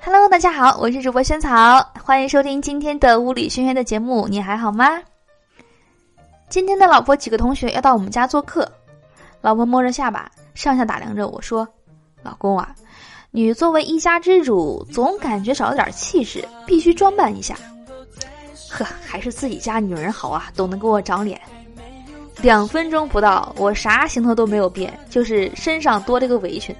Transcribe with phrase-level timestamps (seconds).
[0.00, 4.26] Hello，大家好，我是主播萱草，欢迎收听今天的物理轩轩的节目。
[4.28, 5.00] 你还好吗？
[6.48, 8.70] 今天的老婆几个同学要到我们家做客，
[9.40, 11.68] 老婆摸着下巴，上下打量着我说
[12.22, 12.74] ：“老公啊，
[13.30, 17.56] 你作为一家之主，总感觉少了点气势，必须装扮一下。”
[18.70, 21.40] 呵，还是自己家女人好啊，懂得给我长脸。
[22.40, 26.74] 两分钟不到，我啥行头都没有变，就是身上多了个围裙。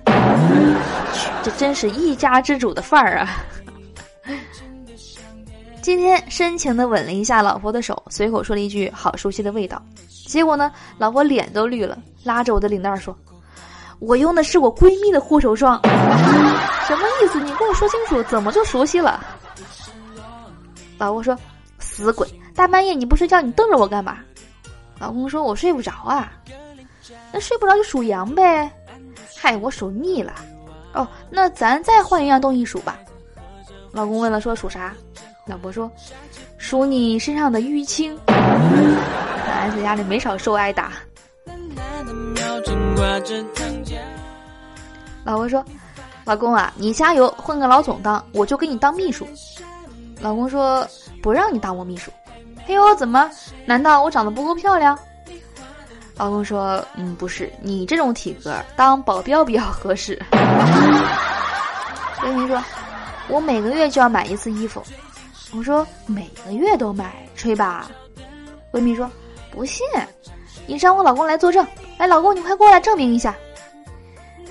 [1.43, 3.45] 这真是一家之主的范儿啊！
[5.83, 9.83] 今天深情的吻了一下老婆的手，随口说了一句“好熟悉的味道”，
[10.27, 13.17] 结果呢，老婆脸都绿了，拉着我的领带说
[13.99, 15.81] ：“我用的是我闺蜜的护手霜。”
[16.87, 17.41] 什么意思？
[17.41, 19.25] 你跟我说清楚，怎么就熟悉了？
[20.99, 21.37] 老婆说
[21.81, 24.19] ：“死鬼，大半夜你不睡觉，你瞪着我干嘛？”
[24.99, 26.33] 老公说：“我睡不着啊，
[27.33, 28.71] 那睡不着就数羊呗。
[29.37, 30.35] 嗨，我数腻了。
[30.93, 32.99] 哦，那咱再换一样东西数吧。”
[33.93, 34.95] 老公问了，说：“数啥？”
[35.47, 35.91] 老婆说
[36.59, 38.37] ：“数你身上的淤青。”看
[39.47, 40.93] 来在家里没少受挨打。
[45.25, 45.65] 老婆说
[46.25, 49.27] ：“老公啊，你加油，混个老总当，我就给你当秘书。”
[50.21, 50.87] 老公说
[51.23, 52.11] ：“不让你当我秘书。”
[52.69, 53.31] 哎呦，怎么？
[53.65, 54.97] 难道我长得不够漂亮？
[56.17, 60.21] 老公说：“嗯，不是，你这种体格当保镖比较合适。
[62.21, 62.63] ”闺蜜说
[63.29, 64.83] ：“我每个月就要买一次衣服。”
[65.57, 67.89] 我说：“每个月都买，吹吧。”
[68.71, 69.11] 闺蜜说
[69.51, 69.87] ：“不信，
[70.67, 71.67] 你让我老公来作证。
[71.99, 73.35] 哎，老公，你快过来证明一下。”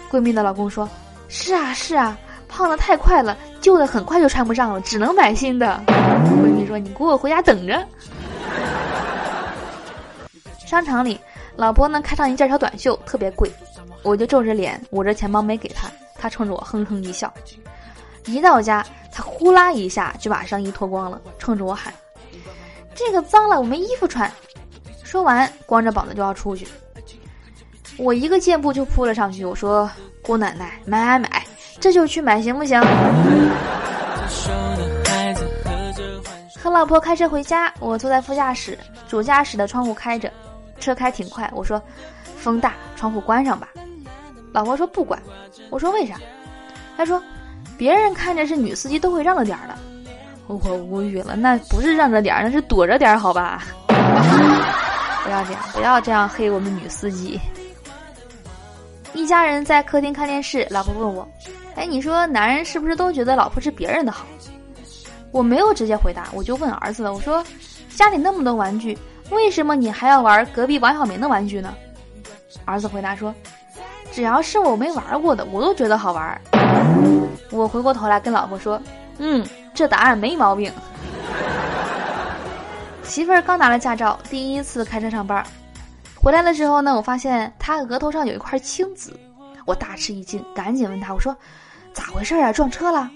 [0.09, 0.89] 闺蜜的老公说
[1.27, 7.85] ：“是啊，是啊，胖的太快了，旧的很快就穿不上了，只能买新的。”闺蜜说：“你给我回家等着。”
[10.65, 11.19] 商场里，
[11.55, 13.49] 老婆呢开上一件小短袖，特别贵，
[14.03, 17.33] 我就皱着脸捂着钱包没给她，她冲着我哼哼一笑。
[18.25, 21.93] 一到家，她呼啦一下就把上衣脱光了，冲着我喊
[22.93, 24.29] ：“这个脏了，我没衣服穿。”
[25.05, 26.67] 说完，光着膀子就要出去。
[27.97, 29.89] 我一个箭步就扑了上去，我说
[30.21, 31.46] ：“姑奶奶，买买买，
[31.79, 32.81] 这就去买，行不行？”
[36.61, 38.77] 和老婆开车回家，我坐在副驾驶，
[39.07, 40.31] 主驾驶的窗户开着。
[40.79, 41.81] 车开挺快，我说
[42.37, 43.69] 风大，窗户关上吧。
[44.51, 45.19] 老婆说不管，
[45.69, 46.15] 我说为啥？
[46.95, 47.21] 他说
[47.77, 49.75] 别人看着是女司机都会让着点儿的。
[50.47, 53.63] 我无语了，那不是让着点儿，那是躲着点儿，好吧？
[55.23, 57.39] 不要这样，不要这样黑我们女司机。
[59.13, 61.27] 一家人在客厅看电视，老婆问我
[61.77, 64.25] ：“哎，你说男人是不是都觉得老婆是别人的好？”
[65.31, 67.43] 我没有直接回答，我就问儿子了，我说
[67.89, 68.97] 家里那么多玩具。
[69.29, 71.73] 为什么你还要玩隔壁王小明的玩具呢？
[72.65, 73.35] 儿子回答说
[74.11, 76.41] ：“只要是我没玩过的，我都觉得好玩。”
[77.51, 78.81] 我回过头来跟老婆说
[79.19, 80.71] ：“嗯，这答案没毛病。”
[83.03, 85.45] 媳妇儿刚拿了驾照，第一次开车上班，
[86.15, 89.17] 回来的时候呢，我发现她额头上有一块青紫，
[89.65, 91.35] 我大吃一惊，赶紧问她：“我说
[91.97, 92.53] 咋回事啊？
[92.53, 93.09] 撞车了？”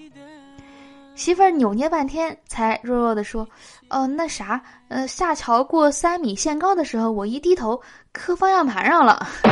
[1.14, 3.46] 媳妇儿扭捏半天，才弱弱的说
[3.88, 9.24] ：“哦，那啥，呃，下桥过三米限高的时候，我一低头磕方向盘上了。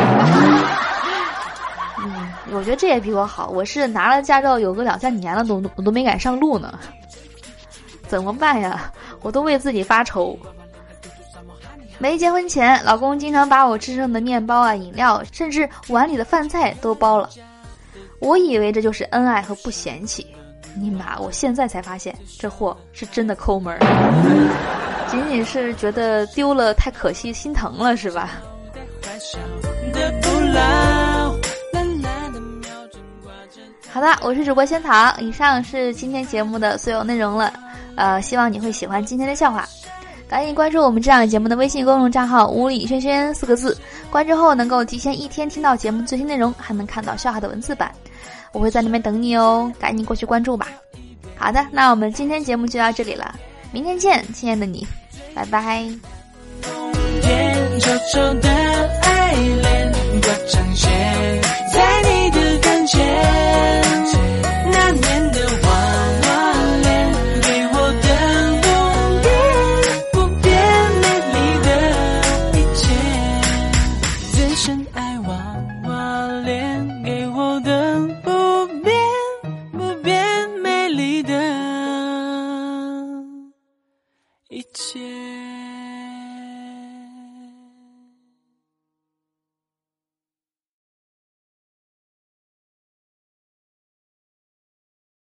[2.03, 3.51] 嗯，我觉得这也比我好。
[3.51, 6.77] 我是拿了驾照有个两三年了，都我都没敢上路呢。
[8.09, 8.91] 怎么办呀？
[9.23, 10.37] 我都为自己发愁。
[11.99, 17.31] 没结婚前，老公经常把我吃剩的面包啊、饮料，甚至碗里的饭菜都包了。
[18.21, 20.27] 我以为这就是恩爱和不嫌弃。
[20.77, 21.19] 尼玛！
[21.19, 23.81] 我现在才发现，这货是真的抠门儿，
[25.11, 28.31] 仅仅是觉得丢了太可惜，心疼了是吧？
[33.89, 37.53] 好的，我是主播仙草，以上是今天节目的所有内容了。
[37.97, 39.69] 呃，希望你会喜欢今天的笑话，
[40.29, 43.77] 赶紧关注我们这档节目的微信公众账号“无理轩轩”四个字，
[44.09, 47.93] 关注后能够提前一天听到节目最新内容，还能看到笑话的文字版。
[48.53, 50.69] 我会在那边等你哦，赶紧过去关注吧。
[51.37, 53.35] 好的，那我们今天节目就到这里了，
[53.73, 54.87] 明天见，亲爱的你，
[55.35, 55.89] 拜拜。